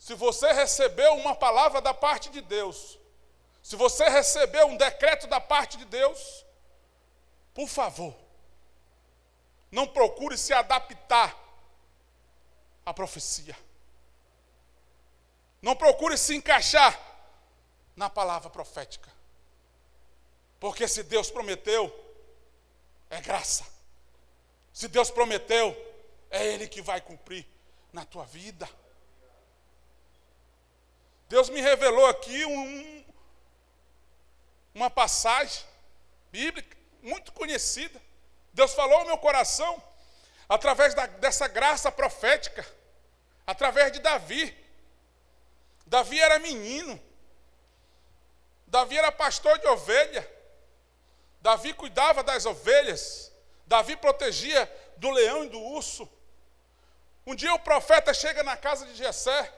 [0.00, 2.98] Se você recebeu uma palavra da parte de Deus,
[3.62, 6.44] se você recebeu um decreto da parte de Deus,
[7.54, 8.25] por favor,
[9.70, 11.36] não procure se adaptar
[12.84, 13.56] à profecia.
[15.60, 16.98] Não procure se encaixar
[17.96, 19.10] na palavra profética.
[20.60, 21.92] Porque se Deus prometeu,
[23.10, 23.66] é graça.
[24.72, 25.74] Se Deus prometeu,
[26.30, 27.46] é Ele que vai cumprir
[27.92, 28.68] na tua vida.
[31.28, 33.04] Deus me revelou aqui um,
[34.74, 35.64] uma passagem
[36.30, 38.00] bíblica muito conhecida.
[38.56, 39.82] Deus falou ao meu coração
[40.48, 42.66] através da, dessa graça profética,
[43.46, 44.44] através de Davi.
[45.86, 46.98] Davi era menino.
[48.66, 50.26] Davi era pastor de ovelha.
[51.42, 53.30] Davi cuidava das ovelhas.
[53.66, 54.64] Davi protegia
[54.96, 56.08] do leão e do urso.
[57.26, 59.52] Um dia o profeta chega na casa de Jessé.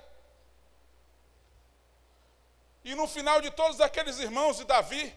[2.82, 5.16] E no final de todos aqueles irmãos de Davi,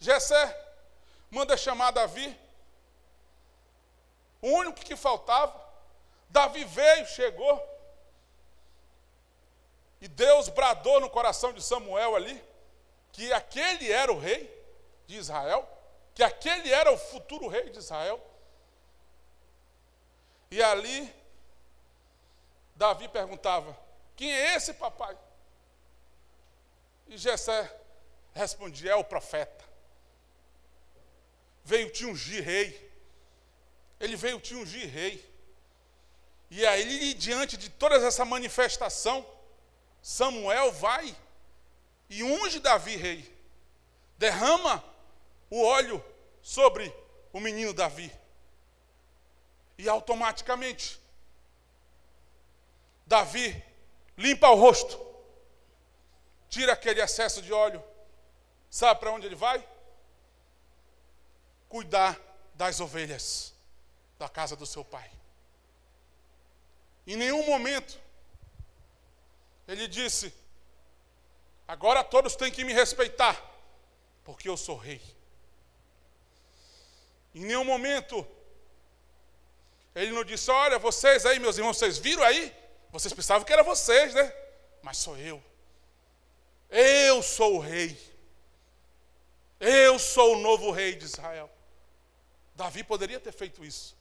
[0.00, 0.56] Jessé
[1.30, 2.36] manda chamar Davi.
[4.40, 5.54] O único que faltava.
[6.30, 7.68] Davi veio, chegou.
[10.00, 12.42] E Deus bradou no coração de Samuel ali
[13.12, 14.48] que aquele era o rei
[15.06, 15.68] de Israel,
[16.14, 18.18] que aquele era o futuro rei de Israel.
[20.50, 21.14] E ali,
[22.74, 23.76] Davi perguntava:
[24.16, 25.18] Quem é esse papai?
[27.06, 27.70] E Jessé
[28.32, 29.69] respondia: É o profeta.
[31.70, 32.90] Veio te ungir rei.
[34.00, 35.24] Ele veio te ungir rei.
[36.50, 39.24] E aí, diante de toda essa manifestação,
[40.02, 41.16] Samuel vai
[42.08, 43.20] e unge Davi rei.
[44.18, 44.82] Derrama
[45.48, 46.04] o óleo
[46.42, 46.92] sobre
[47.32, 48.10] o menino Davi.
[49.78, 51.00] E automaticamente,
[53.06, 53.64] Davi
[54.18, 54.98] limpa o rosto,
[56.48, 57.80] tira aquele excesso de óleo.
[58.68, 59.64] Sabe para onde ele vai?
[61.70, 62.20] Cuidar
[62.52, 63.54] das ovelhas
[64.18, 65.10] da casa do seu pai.
[67.06, 67.98] Em nenhum momento
[69.66, 70.34] ele disse:
[71.66, 73.40] Agora todos têm que me respeitar,
[74.24, 75.00] porque eu sou rei.
[77.32, 78.26] Em nenhum momento
[79.94, 82.52] ele não disse: Olha, vocês aí, meus irmãos, vocês viram aí?
[82.90, 84.34] Vocês pensavam que era vocês, né?
[84.82, 85.42] Mas sou eu.
[86.68, 87.96] Eu sou o rei.
[89.60, 91.48] Eu sou o novo rei de Israel.
[92.60, 93.96] Davi poderia ter feito isso.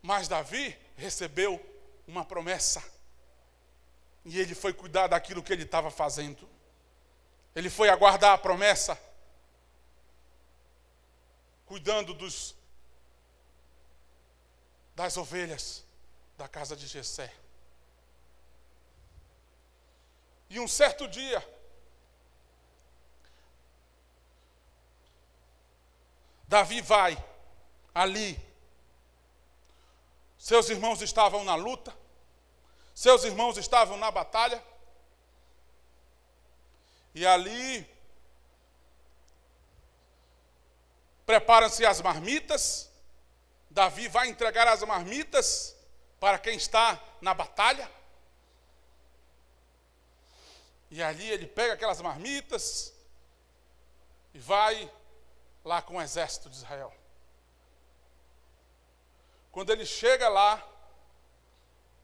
[0.00, 1.60] Mas Davi recebeu
[2.06, 2.82] uma promessa.
[4.24, 6.48] E ele foi cuidar daquilo que ele estava fazendo.
[7.54, 8.98] Ele foi aguardar a promessa.
[11.66, 12.56] Cuidando dos
[14.96, 15.84] das ovelhas
[16.38, 17.30] da casa de Jessé.
[20.48, 21.38] E um certo dia,
[26.50, 27.16] Davi vai
[27.94, 28.36] ali.
[30.36, 31.96] Seus irmãos estavam na luta,
[32.92, 34.60] seus irmãos estavam na batalha,
[37.14, 37.88] e ali
[41.24, 42.90] preparam-se as marmitas,
[43.70, 45.76] Davi vai entregar as marmitas
[46.18, 47.88] para quem está na batalha.
[50.90, 52.92] E ali ele pega aquelas marmitas
[54.34, 54.92] e vai
[55.64, 56.92] lá com o exército de Israel.
[59.52, 60.64] Quando ele chega lá,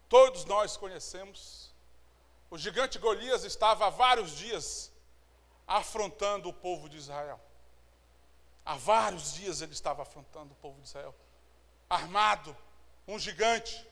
[0.08, 1.72] todos nós conhecemos,
[2.50, 4.92] o gigante Golias estava há vários dias
[5.66, 7.40] afrontando o povo de Israel.
[8.64, 11.14] Há vários dias ele estava afrontando o povo de Israel
[11.88, 12.56] armado,
[13.06, 13.86] um gigante.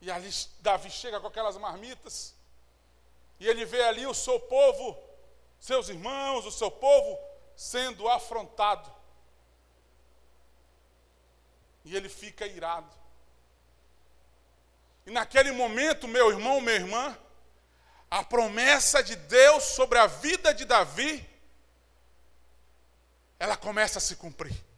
[0.00, 0.28] E ali
[0.60, 2.34] Davi chega com aquelas marmitas,
[3.38, 5.00] e ele vê ali o seu povo,
[5.60, 7.18] seus irmãos, o seu povo
[7.56, 8.92] sendo afrontado.
[11.84, 12.94] E ele fica irado.
[15.06, 17.18] E naquele momento, meu irmão, minha irmã,
[18.10, 21.28] a promessa de Deus sobre a vida de Davi,
[23.38, 24.72] ela começa a se cumprir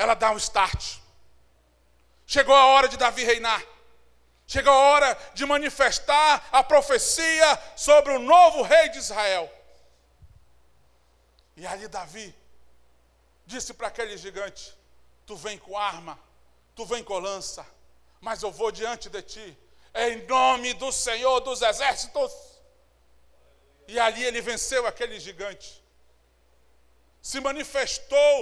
[0.00, 0.96] ela dá um start.
[2.26, 3.62] Chegou a hora de Davi reinar.
[4.46, 9.52] Chegou a hora de manifestar a profecia sobre o novo rei de Israel.
[11.60, 12.34] E ali Davi
[13.44, 14.74] disse para aquele gigante:
[15.26, 16.18] Tu vem com arma,
[16.74, 17.66] tu vem com lança,
[18.18, 19.58] mas eu vou diante de ti,
[19.94, 22.32] em nome do Senhor dos exércitos.
[23.86, 25.84] E ali ele venceu aquele gigante,
[27.20, 28.34] se manifestou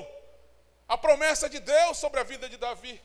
[0.86, 3.02] a promessa de Deus sobre a vida de Davi.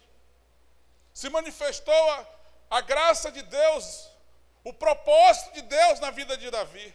[1.12, 2.28] Se manifestou a,
[2.70, 4.12] a graça de Deus,
[4.64, 6.94] o propósito de Deus na vida de Davi.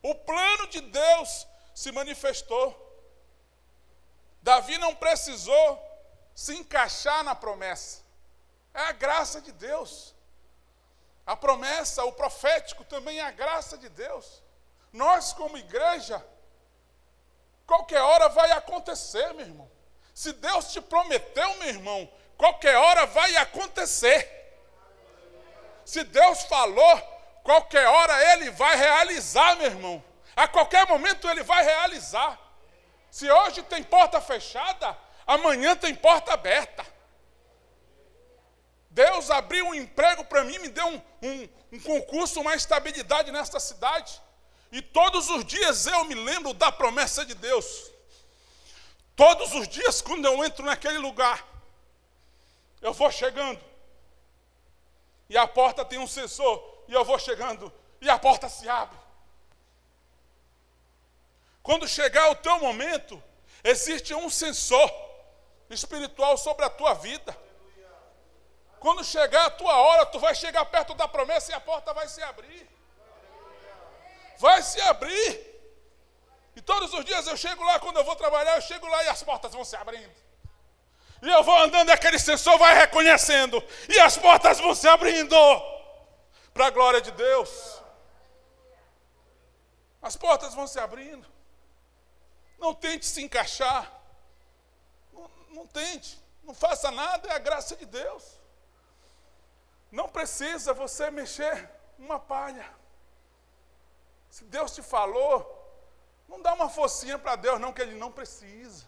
[0.00, 1.44] O plano de Deus
[1.76, 2.74] se manifestou.
[4.40, 5.68] Davi não precisou
[6.34, 8.02] se encaixar na promessa.
[8.72, 10.14] É a graça de Deus.
[11.26, 14.42] A promessa, o profético também é a graça de Deus.
[14.90, 16.26] Nós, como igreja,
[17.66, 19.70] qualquer hora vai acontecer, meu irmão.
[20.14, 24.32] Se Deus te prometeu, meu irmão, qualquer hora vai acontecer.
[25.84, 27.02] Se Deus falou,
[27.44, 30.05] qualquer hora Ele vai realizar, meu irmão.
[30.36, 32.38] A qualquer momento Ele vai realizar.
[33.10, 36.84] Se hoje tem porta fechada, amanhã tem porta aberta.
[38.90, 43.58] Deus abriu um emprego para mim, me deu um, um, um concurso, uma estabilidade nesta
[43.58, 44.20] cidade.
[44.70, 47.90] E todos os dias eu me lembro da promessa de Deus.
[49.14, 51.42] Todos os dias, quando eu entro naquele lugar,
[52.82, 53.58] eu vou chegando.
[55.28, 59.05] E a porta tem um sensor, e eu vou chegando, e a porta se abre.
[61.66, 63.20] Quando chegar o teu momento,
[63.64, 64.88] existe um sensor
[65.68, 67.36] espiritual sobre a tua vida.
[68.78, 72.06] Quando chegar a tua hora, tu vai chegar perto da promessa e a porta vai
[72.06, 72.70] se abrir.
[74.38, 75.28] Vai se abrir.
[76.54, 79.08] E todos os dias eu chego lá, quando eu vou trabalhar, eu chego lá e
[79.08, 80.14] as portas vão se abrindo.
[81.20, 83.60] E eu vou andando e aquele sensor vai reconhecendo.
[83.88, 85.36] E as portas vão se abrindo.
[86.54, 87.82] Para a glória de Deus.
[90.00, 91.34] As portas vão se abrindo.
[92.58, 93.92] Não tente se encaixar.
[95.12, 96.22] Não, não tente.
[96.42, 98.38] Não faça nada, é a graça de Deus.
[99.90, 102.68] Não precisa você mexer uma palha.
[104.30, 105.56] Se Deus te falou,
[106.28, 108.84] não dá uma focinha para Deus, não, que Ele não precisa.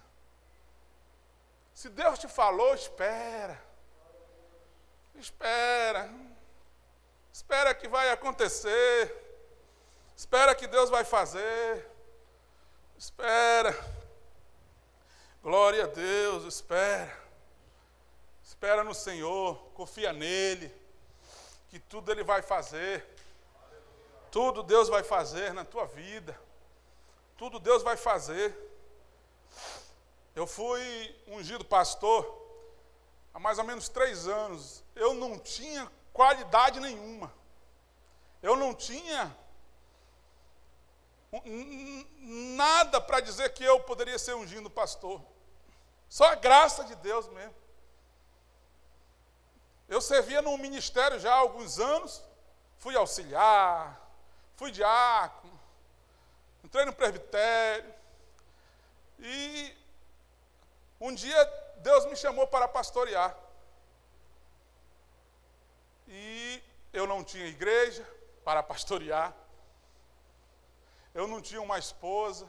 [1.75, 3.61] Se Deus te falou, espera.
[5.15, 6.11] Espera.
[7.33, 9.15] Espera que vai acontecer.
[10.17, 11.89] Espera que Deus vai fazer.
[12.99, 13.73] Espera.
[15.41, 17.17] Glória a Deus, espera.
[18.43, 20.75] Espera no Senhor, confia nele
[21.69, 23.07] que tudo Ele vai fazer.
[24.33, 26.37] Tudo Deus vai fazer na tua vida.
[27.37, 28.53] Tudo Deus vai fazer.
[30.35, 32.27] Eu fui ungido pastor
[33.33, 34.83] há mais ou menos três anos.
[34.97, 37.33] Eu não tinha qualidade nenhuma.
[38.43, 39.33] Eu não tinha
[42.57, 45.23] nada para dizer que eu poderia ser ungido pastor.
[46.09, 47.55] Só a graça de Deus mesmo.
[49.89, 52.23] Eu servia num ministério já há alguns anos,
[52.77, 53.99] fui auxiliar,
[54.57, 55.59] fui diácono,
[56.63, 57.95] entrei no presbitério.
[59.19, 59.75] E
[61.01, 61.45] um dia
[61.79, 63.37] Deus me chamou para pastorear.
[66.07, 66.63] E
[66.93, 68.07] eu não tinha igreja
[68.45, 69.35] para pastorear.
[71.15, 72.49] Eu não tinha uma esposa.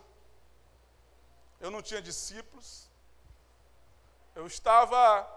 [1.59, 2.89] Eu não tinha discípulos.
[4.35, 5.27] Eu estava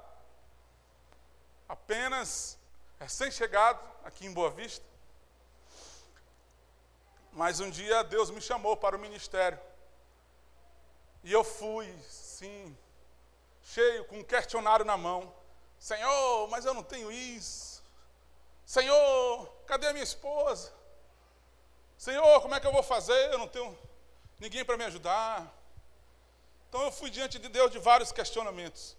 [1.69, 2.59] apenas
[3.01, 4.85] recém-chegado aqui em Boa Vista.
[7.33, 9.59] Mas um dia Deus me chamou para o ministério.
[11.25, 12.77] E eu fui, sim,
[13.63, 15.35] cheio, com um questionário na mão.
[15.79, 17.83] Senhor, mas eu não tenho isso.
[18.67, 20.73] Senhor, cadê a minha esposa?
[22.03, 23.33] Senhor, como é que eu vou fazer?
[23.33, 23.79] Eu não tenho
[24.41, 25.57] ninguém para me ajudar.
[26.69, 28.97] Então eu fui diante de Deus de vários questionamentos.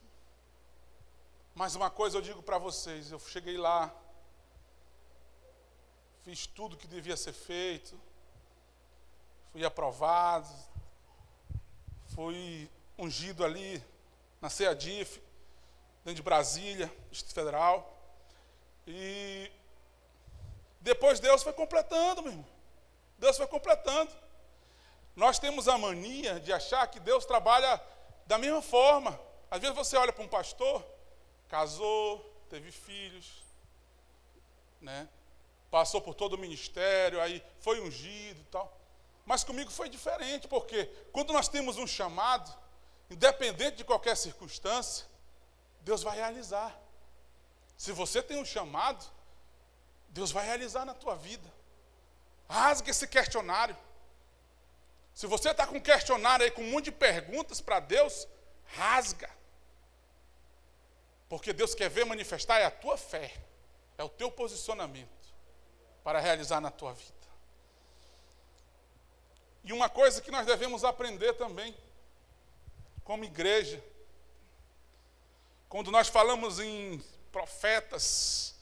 [1.54, 3.94] Mas uma coisa eu digo para vocês: eu cheguei lá,
[6.24, 8.00] fiz tudo que devia ser feito,
[9.52, 10.48] fui aprovado,
[12.16, 13.84] fui ungido ali
[14.40, 15.22] na CEADIF,
[16.06, 17.98] dentro de Brasília, Distrito Federal.
[18.88, 19.52] E
[20.80, 22.53] depois Deus foi completando, meu irmão.
[23.24, 24.12] Deus foi completando.
[25.16, 27.82] Nós temos a mania de achar que Deus trabalha
[28.26, 29.18] da mesma forma.
[29.50, 30.86] Às vezes você olha para um pastor,
[31.48, 32.20] casou,
[32.50, 33.42] teve filhos,
[34.82, 35.08] né?
[35.72, 38.78] Passou por todo o ministério, aí foi ungido e tal.
[39.26, 42.54] Mas comigo foi diferente, porque quando nós temos um chamado,
[43.10, 45.06] independente de qualquer circunstância,
[45.80, 46.78] Deus vai realizar.
[47.78, 49.06] Se você tem um chamado,
[50.10, 51.63] Deus vai realizar na tua vida.
[52.50, 53.76] Rasga esse questionário.
[55.14, 58.28] Se você está com um questionário aí com um monte de perguntas para Deus,
[58.66, 59.30] rasga.
[61.30, 63.34] Porque Deus quer ver manifestar é a tua fé,
[63.98, 65.10] é o teu posicionamento
[66.04, 67.14] para realizar na tua vida.
[69.64, 71.76] E uma coisa que nós devemos aprender também,
[73.04, 73.82] como igreja,
[75.70, 78.53] quando nós falamos em profetas,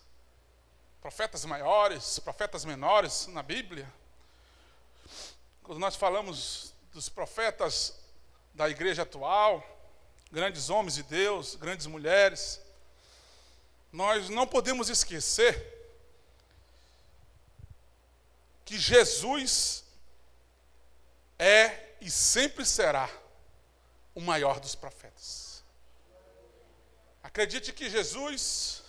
[1.02, 3.92] profetas maiores, profetas menores na Bíblia,
[5.64, 7.96] quando nós falamos dos profetas
[8.54, 9.66] da igreja atual,
[10.32, 12.62] grandes homens de Deus, grandes mulheres,
[13.92, 15.80] nós não podemos esquecer
[18.64, 19.84] que Jesus
[21.40, 23.10] é e sempre será
[24.14, 25.64] o maior dos profetas.
[27.24, 28.81] Acredite que Jesus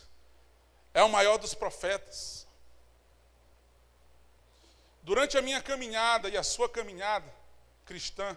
[0.95, 2.47] é o maior dos profetas.
[5.03, 7.29] Durante a minha caminhada e a sua caminhada
[7.85, 8.37] cristã,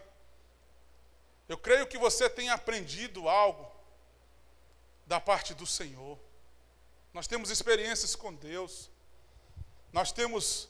[1.48, 3.70] eu creio que você tem aprendido algo
[5.06, 6.18] da parte do Senhor.
[7.12, 8.90] Nós temos experiências com Deus.
[9.92, 10.68] Nós temos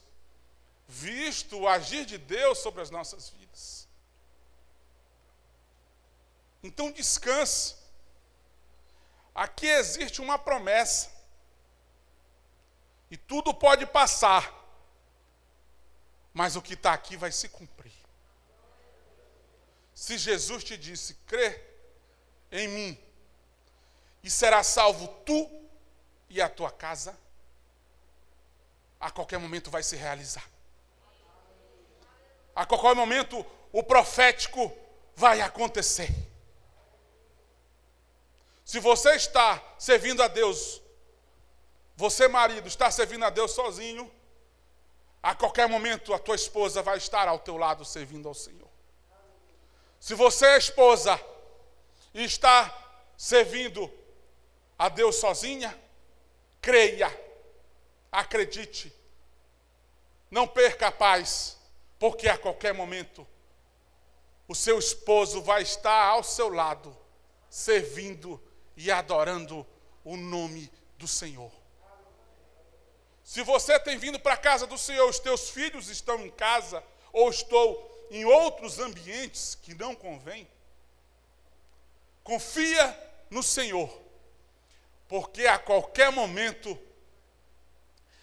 [0.87, 3.87] visto o agir de Deus sobre as nossas vidas.
[6.61, 7.75] Então descanse.
[9.33, 11.16] Aqui existe uma promessa.
[13.09, 14.53] E tudo pode passar.
[16.33, 17.93] Mas o que está aqui vai se cumprir.
[19.93, 21.59] Se Jesus te disse, crê
[22.51, 22.97] em mim,
[24.23, 25.49] e será salvo tu
[26.29, 27.17] e a tua casa,
[28.99, 30.47] a qualquer momento vai se realizar.
[32.55, 34.75] A qualquer momento o profético
[35.15, 36.09] vai acontecer.
[38.65, 40.81] Se você está servindo a Deus,
[41.97, 44.09] você marido está servindo a Deus sozinho,
[45.21, 48.69] a qualquer momento a tua esposa vai estar ao teu lado servindo ao Senhor.
[49.99, 51.19] Se você é esposa
[52.13, 52.71] e está
[53.17, 53.91] servindo
[54.77, 55.75] a Deus sozinha,
[56.61, 57.09] creia,
[58.11, 58.93] acredite,
[60.29, 61.57] não perca a paz,
[61.97, 63.27] porque a qualquer momento
[64.47, 66.95] o seu esposo vai estar ao seu lado,
[67.49, 68.39] servindo
[68.75, 69.65] e adorando
[70.03, 71.51] o nome do Senhor.
[73.27, 76.81] Se você tem vindo para a casa do Senhor, os teus filhos estão em casa,
[77.11, 80.47] ou estou em outros ambientes que não convém,
[82.23, 82.97] confia
[83.29, 83.91] no Senhor,
[85.09, 86.79] porque a qualquer momento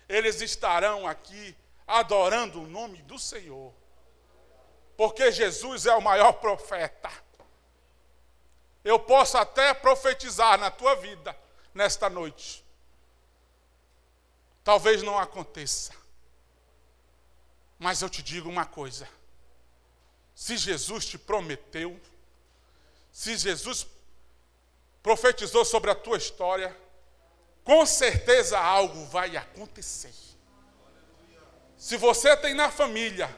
[0.09, 1.55] eles estarão aqui
[1.87, 3.75] adorando o nome do Senhor,
[4.97, 7.11] porque Jesus é o maior profeta.
[8.83, 11.39] Eu posso até profetizar na tua vida
[11.75, 12.64] nesta noite
[14.65, 15.93] Talvez não aconteça.
[17.79, 19.07] Mas eu te digo uma coisa:
[20.35, 22.01] se Jesus te prometeu,
[23.13, 23.87] se Jesus
[25.03, 26.75] profetizou sobre a tua história,
[27.63, 30.15] com certeza algo vai acontecer.
[31.77, 33.29] Se você tem na família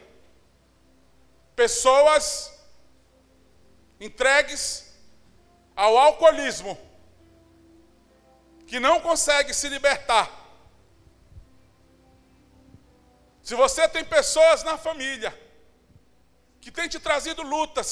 [1.53, 2.53] pessoas
[3.99, 4.93] entregues
[5.75, 6.77] ao alcoolismo,
[8.65, 10.36] que não conseguem se libertar,
[13.47, 15.31] Se você tem pessoas na família
[16.59, 17.89] que têm te trazido lutas,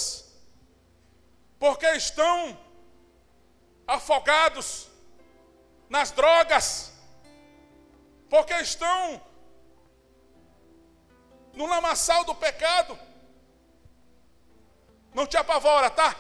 [1.58, 2.60] porque estão
[3.88, 4.90] afogados
[5.88, 6.92] nas drogas,
[8.30, 9.22] porque estão
[11.54, 13.00] no lamaçal do pecado,
[15.14, 16.18] não te apavora, tá?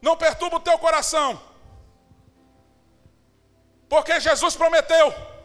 [0.00, 1.42] Não perturba o teu coração,
[3.88, 5.37] porque Jesus prometeu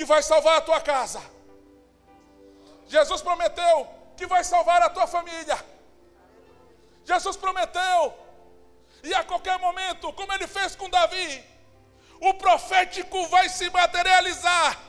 [0.00, 1.20] que vai salvar a tua casa.
[2.86, 3.86] Jesus prometeu
[4.16, 5.62] que vai salvar a tua família.
[7.04, 8.14] Jesus prometeu,
[9.02, 11.44] e a qualquer momento, como ele fez com Davi,
[12.18, 14.80] o profético vai se materializar.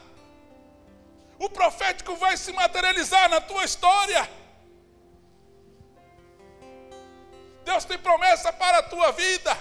[1.38, 4.30] O profético vai se materializar na tua história.
[7.66, 9.58] Deus tem promessa para a tua vida.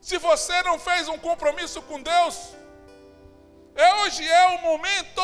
[0.00, 2.60] Se você não fez um compromisso com Deus,
[3.76, 5.22] hoje é o momento.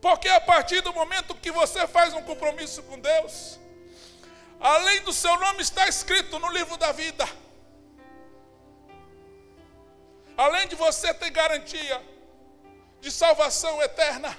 [0.00, 3.58] Porque a partir do momento que você faz um compromisso com Deus,
[4.58, 7.28] além do seu nome estar escrito no livro da vida,
[10.36, 12.02] além de você ter garantia
[13.00, 14.36] de salvação eterna,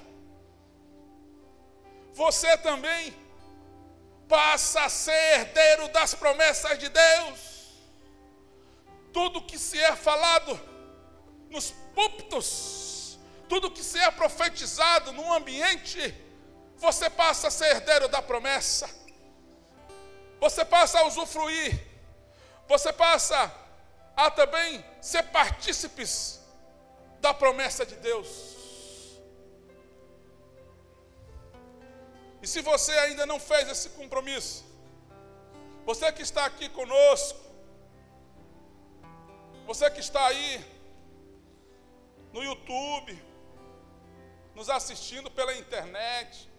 [2.13, 3.13] você também
[4.27, 7.39] passa a ser herdeiro das promessas de Deus.
[9.11, 10.59] Tudo que se é falado
[11.49, 13.17] nos púlpitos,
[13.47, 16.13] tudo que se é profetizado num ambiente,
[16.77, 18.89] você passa a ser herdeiro da promessa,
[20.39, 21.79] você passa a usufruir,
[22.67, 23.51] você passa
[24.15, 26.41] a também ser partícipes
[27.19, 28.53] da promessa de Deus.
[32.41, 34.65] E se você ainda não fez esse compromisso,
[35.85, 37.39] você que está aqui conosco,
[39.65, 40.72] você que está aí
[42.33, 43.23] no YouTube,
[44.55, 46.51] nos assistindo pela internet.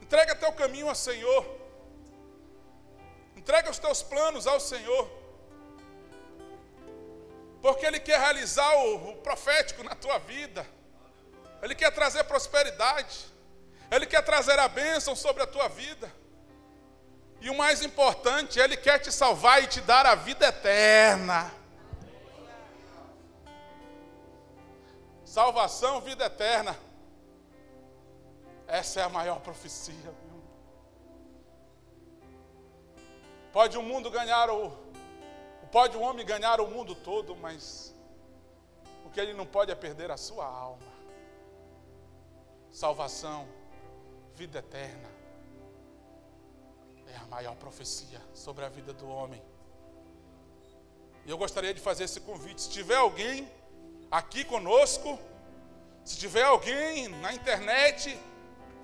[0.00, 1.44] Entrega teu caminho ao Senhor.
[3.36, 5.10] Entrega os teus planos ao Senhor.
[7.60, 10.64] Porque Ele quer realizar o, o profético na tua vida.
[11.60, 13.26] Ele quer trazer prosperidade.
[13.90, 16.12] Ele quer trazer a bênção sobre a tua vida.
[17.40, 21.57] E o mais importante, Ele quer te salvar e te dar a vida eterna.
[25.38, 26.76] Salvação, vida eterna.
[28.66, 30.12] Essa é a maior profecia.
[33.52, 34.72] Pode o mundo ganhar o.
[35.70, 37.94] Pode o homem ganhar o mundo todo, mas
[39.06, 40.92] o que ele não pode é perder a sua alma.
[42.72, 43.46] Salvação,
[44.34, 45.08] vida eterna.
[47.06, 49.40] É a maior profecia sobre a vida do homem.
[51.24, 52.62] E eu gostaria de fazer esse convite.
[52.62, 53.48] Se tiver alguém
[54.10, 55.16] aqui conosco,
[56.04, 58.18] se tiver alguém na internet,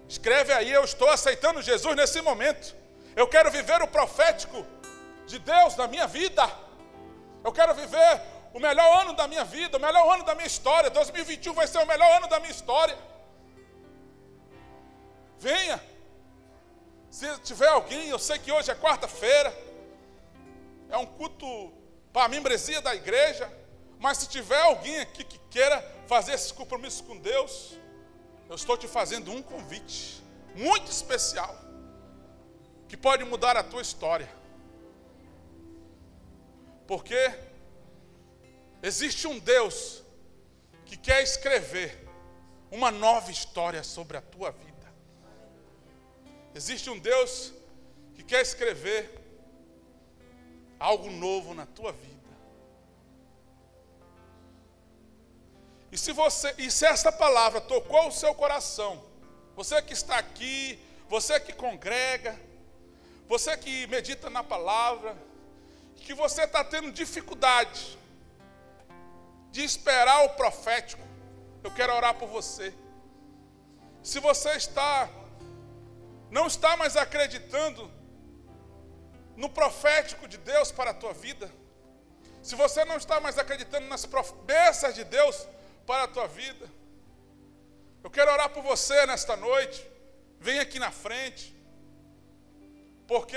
[0.08, 2.74] escreve aí: Eu estou aceitando Jesus nesse momento.
[3.16, 4.64] Eu quero viver o profético
[5.26, 6.48] de Deus na minha vida.
[7.42, 8.20] Eu quero viver
[8.52, 10.90] o melhor ano da minha vida, o melhor ano da minha história.
[10.90, 12.96] 2021 vai ser o melhor ano da minha história.
[15.38, 15.80] Venha.
[17.10, 19.56] Se tiver alguém, eu sei que hoje é quarta-feira.
[20.88, 21.72] É um culto
[22.12, 23.50] para a membresia da igreja.
[24.04, 27.78] Mas se tiver alguém aqui que queira fazer esse compromisso com Deus,
[28.50, 30.22] eu estou te fazendo um convite
[30.54, 31.58] muito especial
[32.86, 34.28] que pode mudar a tua história.
[36.86, 37.16] Porque
[38.82, 40.02] existe um Deus
[40.84, 42.06] que quer escrever
[42.70, 44.86] uma nova história sobre a tua vida.
[46.54, 47.54] Existe um Deus
[48.14, 49.18] que quer escrever
[50.78, 52.13] algo novo na tua vida.
[55.94, 59.00] E se você, e se essa palavra tocou o seu coração,
[59.54, 60.76] você que está aqui,
[61.08, 62.36] você que congrega,
[63.28, 65.16] você que medita na palavra,
[65.94, 67.96] que você está tendo dificuldade
[69.52, 71.00] de esperar o profético,
[71.62, 72.74] eu quero orar por você.
[74.02, 75.08] Se você está,
[76.28, 77.88] não está mais acreditando
[79.36, 81.48] no profético de Deus para a tua vida,
[82.42, 85.54] se você não está mais acreditando nas promessas de Deus
[85.86, 86.68] para a tua vida,
[88.02, 89.84] eu quero orar por você nesta noite.
[90.40, 91.54] Vem aqui na frente
[93.06, 93.36] porque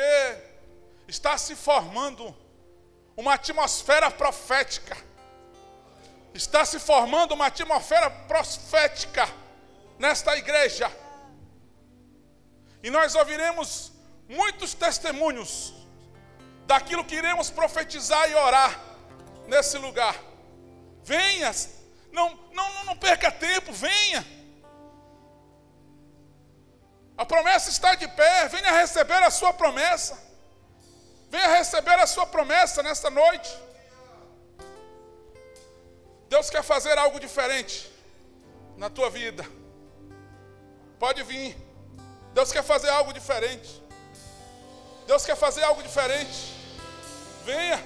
[1.07, 2.35] está se formando
[3.15, 4.97] uma atmosfera profética.
[6.33, 9.27] Está se formando uma atmosfera profética
[9.97, 10.91] nesta igreja.
[12.83, 13.91] E nós ouviremos
[14.29, 15.73] muitos testemunhos
[16.65, 18.79] daquilo que iremos profetizar e orar
[19.47, 20.15] nesse lugar.
[21.03, 21.51] Venha,
[22.17, 24.25] não, não, não perca tempo, venha.
[27.15, 30.17] A promessa está de pé, venha receber a sua promessa.
[31.29, 33.51] Venha receber a sua promessa nesta noite.
[36.27, 37.91] Deus quer fazer algo diferente
[38.75, 39.45] na tua vida.
[40.99, 41.55] Pode vir.
[42.33, 43.83] Deus quer fazer algo diferente.
[45.05, 46.53] Deus quer fazer algo diferente.
[47.45, 47.79] Venha.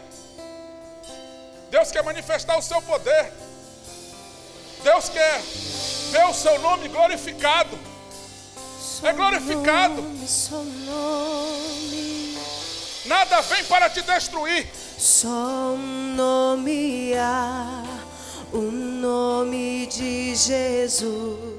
[1.69, 3.50] Deus quer manifestar o seu poder.
[4.83, 5.41] Deus quer
[6.11, 7.77] ver o seu nome glorificado
[9.03, 10.03] é glorificado.
[13.05, 14.67] Nada vem para te destruir.
[14.97, 17.83] Só um nome há,
[18.53, 21.50] o nome de Jesus